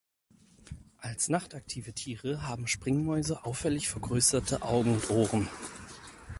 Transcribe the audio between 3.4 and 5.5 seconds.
auffällig vergrößerte Augen und Ohren.